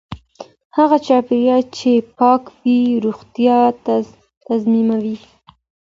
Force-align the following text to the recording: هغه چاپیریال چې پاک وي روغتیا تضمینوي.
هغه 0.77 0.97
چاپیریال 1.07 1.63
چې 1.77 1.91
پاک 2.17 2.43
وي 2.59 2.79
روغتیا 3.05 3.57
تضمینوي. 4.47 5.17